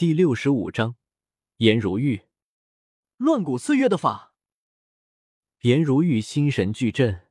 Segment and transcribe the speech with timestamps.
[0.00, 0.96] 第六十五章，
[1.58, 2.22] 颜如玉，
[3.18, 4.32] 乱古岁月的法。
[5.60, 7.26] 颜如玉心神俱震，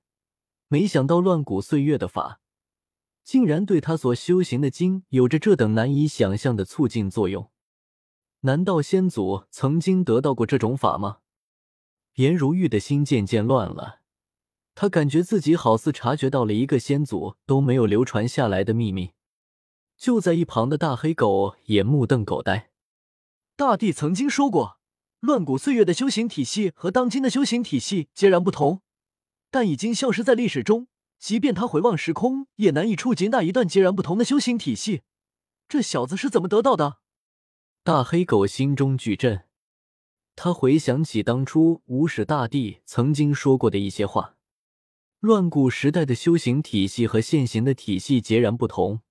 [0.67, 2.41] 没想到乱古岁月的法，
[3.23, 7.49] 竟然对他所修行的经有着这等难以想象的促进作用。
[8.41, 11.21] 难道先祖曾经得到过这种法吗？
[12.17, 14.01] 颜如玉的心渐渐乱了，
[14.75, 19.13] 他感觉自己好似察觉到了一个先祖都没有流传下来的秘密。
[19.99, 22.71] 就在一旁的大黑狗也目瞪口呆。
[23.57, 24.79] 大帝曾经说过，
[25.19, 28.81] 乱古岁月的修行体系和当今的修行体系截然不同，
[29.51, 30.87] 但已经消失在历史中。
[31.19, 35.01] 即便他回望时空，也难以触及那一段截然不同的修行体系。
[35.67, 36.99] 这小子是怎么得到的？
[37.83, 39.43] 大黑狗心中巨震，
[40.37, 44.37] 他回想起当初无始大帝曾经说过的一些话：
[45.19, 49.01] 乱古时代的修行体系和现行的体系截然不同。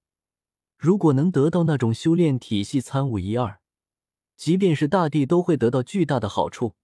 [0.78, 3.60] 如果能得到那种修炼体系参悟一二，
[4.36, 6.76] 即便是大帝都会得到巨大的好处。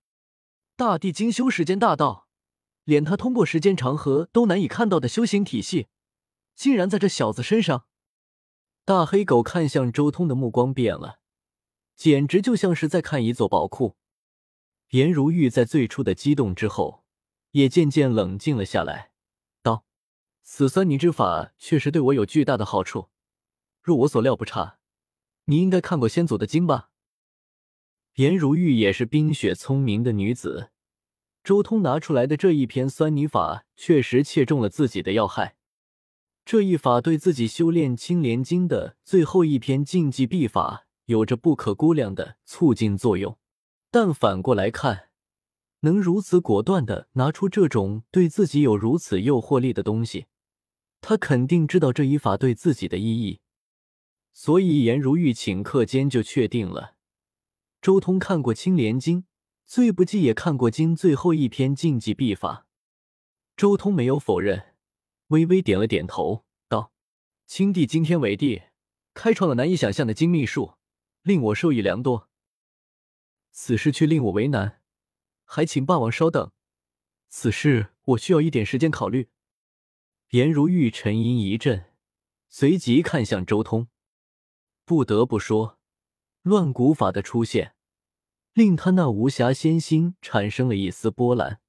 [0.75, 2.27] 大帝精修时间大道，
[2.83, 5.87] 连他通过时间长河都难以看到的修行体系，
[6.57, 7.87] 竟然在这小子身上。
[8.85, 11.21] 大黑狗看向周通的目光变了，
[11.95, 13.95] 简直就像是在看一座宝库。
[14.91, 17.05] 颜如玉在最初的激动之后，
[17.53, 19.13] 也渐渐冷静了下来，
[19.63, 19.85] 道
[20.43, 23.11] ：“此酸泥之法确实对我有巨大的好处。”
[23.85, 24.79] 若我所料不差，
[25.45, 26.89] 你应该看过先祖的经吧？
[28.15, 30.71] 颜如玉也是冰雪聪明的女子，
[31.43, 35.57] 周通拿出来的这一篇酸泥法确实切中了自己的要害。
[36.47, 43.37] 这一法对自己修炼青莲经的最后一篇禁忌秘法有着不可估量的促进作用。
[43.91, 45.11] 但反过来看，
[45.81, 50.25] 能如此果断的拿出这种对自己有如此诱惑力的东西，
[51.03, 53.41] 他肯定知道这一法对自己的意义。
[54.37, 56.97] 所以，颜如玉顷刻间就确定了，
[57.81, 59.23] 周通看过《青莲经》，
[59.65, 62.67] 最不济也看过经最后一篇禁忌秘法。
[63.57, 64.75] 周通没有否认，
[65.29, 66.93] 微微点了点头，道
[67.47, 68.63] ：“青帝今天为帝，
[69.15, 70.75] 开创了难以想象的精密术，
[71.23, 72.29] 令我受益良多。
[73.53, 74.83] 此事却令我为难，
[75.45, 76.51] 还请霸王稍等，
[77.29, 79.29] 此事我需要一点时间考虑。”
[80.31, 81.93] 颜如玉沉吟一阵，
[82.49, 83.87] 随即看向周通。
[84.87, 85.79] 不得不说，
[86.43, 87.75] 乱古法的出现，
[88.53, 91.61] 令他那无暇仙心产生了一丝波澜。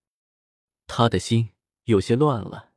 [0.86, 1.52] 他的心
[1.86, 2.74] 有些乱了。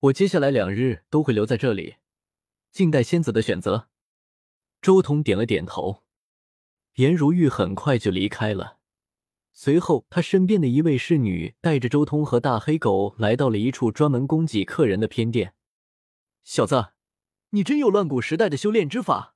[0.00, 1.96] 我接下来两日都会留在这里，
[2.72, 3.88] 静待仙子的选择。
[4.82, 6.02] 周通点了点头。
[6.96, 8.78] 颜如玉很快就离开了。
[9.52, 15.54] 随后，他身边的一位侍女带着周通和大黑狗来到了一处专门供给客人的偏殿。
[16.42, 16.88] 小子，
[17.50, 19.33] 你真有乱古时代的修炼之法？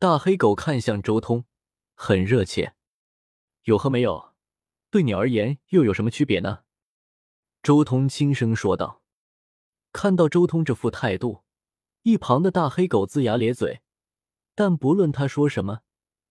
[0.00, 1.44] 大黑狗看向周通，
[1.94, 2.74] 很热切
[3.64, 4.32] ：“有和没有，
[4.88, 6.60] 对你而言又有什么区别呢？”
[7.62, 9.02] 周通轻声说道。
[9.92, 11.42] 看到周通这副态度，
[12.04, 13.82] 一旁的大黑狗龇牙咧嘴，
[14.54, 15.82] 但不论他说什么，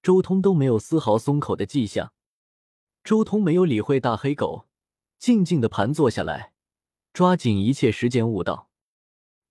[0.01, 2.11] 周通都没有丝毫松口的迹象。
[3.03, 4.67] 周通没有理会大黑狗，
[5.19, 6.53] 静静的盘坐下来，
[7.13, 8.71] 抓紧一切时间悟道。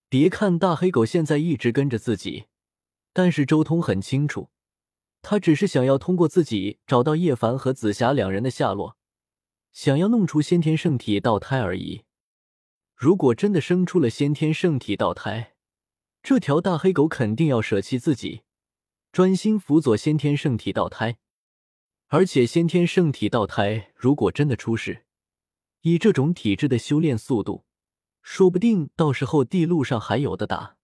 [0.09, 2.47] 别看大黑狗现在一直跟着自己。
[3.19, 4.49] 但是周通很清楚，
[5.23, 8.97] 他只是想要通过自己找到叶凡和紫霞两人的下落，
[9.73, 12.05] 想要弄出先天圣体道胎而已。
[12.95, 15.55] 如果真的生出了先天圣体道胎，
[16.23, 18.43] 这条大黑狗肯定要舍弃自己，
[19.11, 21.19] 专心辅佐先天圣体道胎。
[22.07, 25.05] 而且先天圣体道胎如果真的出世，
[25.81, 27.65] 以这种体质的修炼速度，
[28.23, 30.78] 说不定到时候地路上还有的打。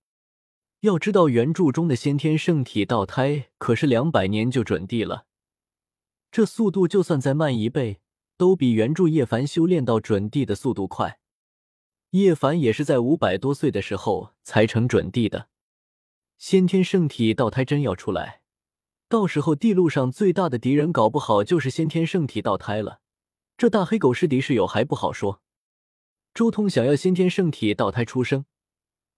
[0.84, 5.24] 要知道，原著中的先天圣体道胎可是两百年就准地了，
[6.30, 8.02] 这速度就算再慢一倍，
[8.36, 11.18] 都比原著叶凡修炼到准地的速度快。
[12.10, 15.48] 叶凡也是在五百多岁的时候才成准地的。
[16.36, 18.42] 先天圣体道胎真要出来，
[19.08, 23.00] 到时候地路上最大的敌人，搞不好就是先天圣体道胎了。
[23.56, 25.40] 这大黑狗是敌是友还不好说。
[26.34, 28.44] 周通想要先天圣体道胎出生。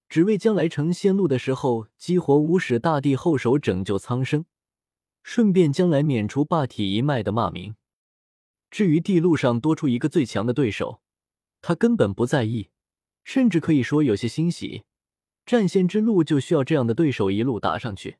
[0.08, 4.44] 只为将来成仙路的时候激活无始大帝后手拯救苍生，
[5.23, 7.75] 顺便将来免除霸体一脉的骂名。
[8.70, 11.00] 至于地路上多出一个最强的对手，
[11.61, 12.70] 他根本不在意，
[13.25, 14.85] 甚至可以说有些欣喜。
[15.44, 18.19] 战仙之路就需要这样的对手一路打上去。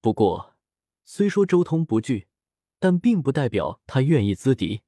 [0.00, 0.56] 不过，
[1.04, 2.28] 虽说周通不惧，
[2.78, 4.82] 但并不代表他愿意资敌，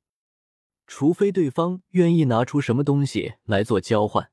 [0.87, 4.31] 除非对方愿意拿出什么东西来做交换。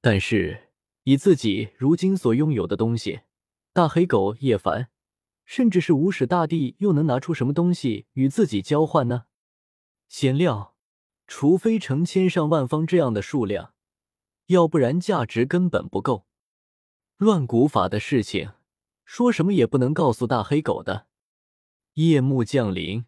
[0.00, 0.68] 但是。
[1.04, 3.22] 以自己如今所拥有的东西，
[3.72, 4.90] 大黑狗叶凡
[5.44, 9.24] 甚至是无始大帝，又能拿出什么东西与自己交换呢？
[10.08, 10.76] 闲料，
[11.26, 13.74] 除非成千上万方这样的数量，
[14.46, 16.26] 要不然价值根本不够。
[17.16, 18.52] 乱古法的事情，
[19.04, 21.06] 说什么也不能告诉大黑狗的。
[21.94, 23.04] 夜幕降临，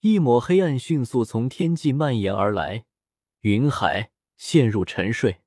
[0.00, 2.84] 一抹黑暗迅速从天际蔓延而来，
[3.40, 5.42] 云海陷入沉睡。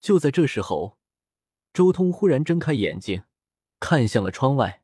[0.00, 0.98] 就在这时候，
[1.72, 3.24] 周通忽然睁开眼睛，
[3.78, 4.82] 看向了窗外。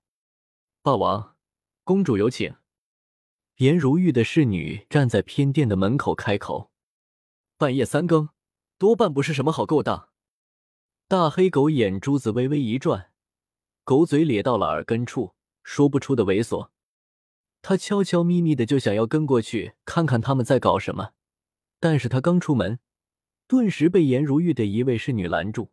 [0.82, 1.36] 霸王，
[1.84, 2.54] 公主有请。
[3.56, 6.70] 颜如玉的侍女站在偏殿的门口开口。
[7.56, 8.28] 半夜三更，
[8.76, 10.10] 多半不是什么好勾当。
[11.08, 13.12] 大黑狗眼珠子微微一转，
[13.84, 16.68] 狗嘴咧到了耳根处，说不出的猥琐。
[17.62, 21.12] 他悄悄咪咪的就想要跟过去看看他们在搞什么，
[21.80, 22.78] 但是他刚出门，
[23.46, 25.70] 顿时被颜如玉的一位侍女拦住。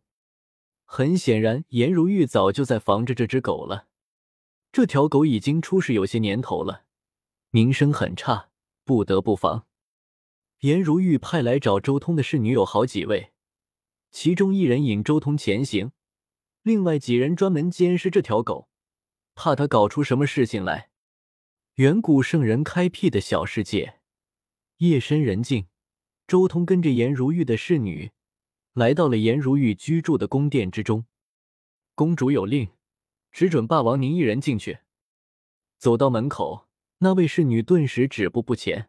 [0.84, 3.88] 很显然，颜如玉早就在防着这只狗了。
[4.70, 6.84] 这条狗已经出世有些年头了，
[7.50, 8.50] 名声很差，
[8.84, 9.66] 不得不防。
[10.60, 13.32] 颜如玉派来找周通的侍女有好几位，
[14.10, 15.92] 其中一人引周通前行，
[16.62, 18.68] 另外几人专门监视这条狗，
[19.34, 20.90] 怕他搞出什么事情来。
[21.74, 24.00] 远古圣人开辟的小世界，
[24.78, 25.66] 夜深人静，
[26.26, 28.12] 周通跟着颜如玉的侍女
[28.72, 31.06] 来到了颜如玉居住的宫殿之中。
[31.94, 32.70] 公主有令。
[33.34, 34.78] 只准霸王您一人进去。
[35.76, 36.68] 走到门口，
[36.98, 38.88] 那位侍女顿时止步不前。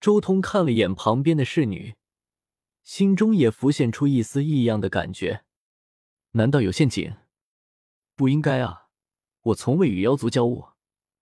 [0.00, 1.94] 周通看了眼旁边的侍女，
[2.82, 5.44] 心中也浮现出一丝异样的感觉。
[6.32, 7.14] 难道有陷阱？
[8.16, 8.88] 不应该啊！
[9.42, 10.74] 我从未与妖族交恶，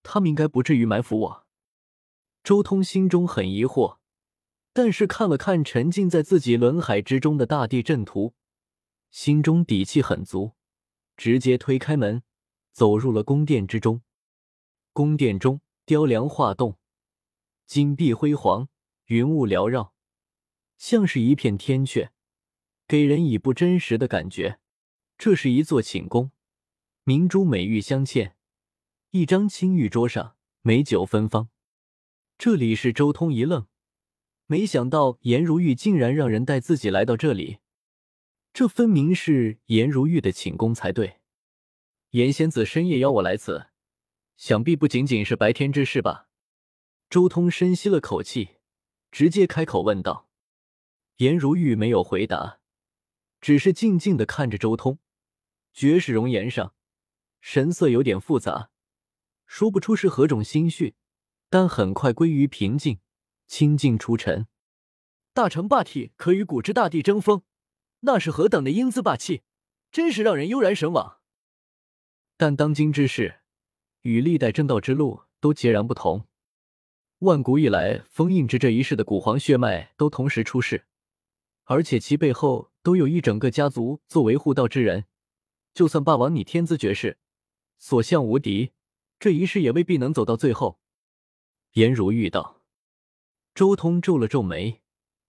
[0.03, 1.47] 他们应该不至于埋伏我。
[2.43, 3.99] 周通心中很疑惑，
[4.73, 8.35] 但是看了看沉浸在自己轮海之中的大地阵图，
[9.11, 10.53] 心中底气很足。
[11.15, 12.23] 直接推开门，
[12.73, 14.03] 走入了宫殿之中。
[14.95, 16.79] 宫殿中雕梁画栋，
[17.67, 18.69] 金碧辉煌，
[19.07, 19.93] 云雾缭绕，
[20.79, 22.09] 像是一片天阙，
[22.89, 24.59] 给人以不真实的感觉。
[25.19, 26.33] 这是一座寝宫，
[27.05, 28.33] 明珠美玉镶嵌，
[29.11, 31.51] 一张青玉桌上美酒芬芳。
[32.39, 33.69] 这里是周通一愣，
[34.53, 37.61] 没想到颜如玉竟然让人带自己来到这里。
[38.53, 41.21] 这分明是颜如玉的寝宫才对。
[42.11, 43.69] 颜仙子深夜邀我来此，
[44.37, 46.29] 想必不仅仅是白天之事吧？
[47.09, 48.57] 周通深吸了口气，
[49.11, 50.29] 直接开口问道。
[51.17, 52.61] 颜如玉没有回答，
[53.41, 54.99] 只是静静的看着周通，
[55.73, 56.75] 绝世容颜上
[57.41, 58.69] 神色有点复杂，
[59.47, 60.95] 说不出是何种心绪，
[61.49, 62.99] 但很快归于平静，
[63.53, 64.47] 清净出尘。
[65.35, 67.43] 大成霸体可与古之大帝争锋。
[68.01, 69.43] 那是何等的英姿霸气，
[69.91, 71.19] 真是让人悠然神往。
[72.39, 73.43] 但当今之事，
[74.01, 76.27] 与历代正道之路都截然不同。
[77.19, 80.87] 万古以来，封印着这一世的古皇血脉都同时出世，
[81.65, 85.05] 而且其背后都有一整个家族作为护道之人。
[85.75, 87.19] 就算霸王你天资绝世，
[87.79, 88.73] 所向无敌，
[89.21, 90.81] 这一世也未必能走到最后。
[91.75, 92.62] 颜如玉道。
[93.55, 94.81] 周通皱了皱眉，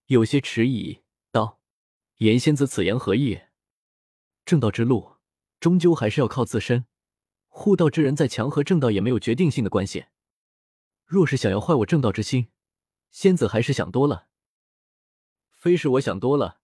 [0.05, 1.59] 有些迟疑道。
[2.19, 3.41] 颜仙子此言何意？
[4.45, 5.17] 正道之路
[5.59, 6.85] 终究还是要靠自身，
[7.47, 10.05] 护道之人再强和正道也没有决定性的关系。
[11.05, 12.47] 若是想要坏我正道之心，
[13.11, 14.29] 仙子还是想多了。
[15.51, 16.61] 非是我想多了，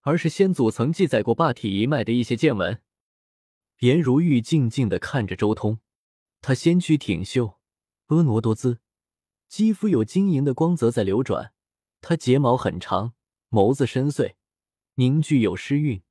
[0.00, 2.82] 而是先祖曾记载过霸体一脉的一些见闻。
[3.78, 5.80] 颜如玉静静的看着周通，
[6.42, 7.58] 他仙躯挺秀，
[8.08, 8.80] 婀娜多姿，
[9.48, 11.52] 肌肤有晶莹的光泽在流转，
[12.00, 13.14] 她睫毛很长，
[13.50, 14.34] 眸子深邃。
[14.94, 16.02] 凝聚有诗韵，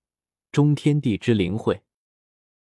[0.52, 1.84] 中天地之灵慧。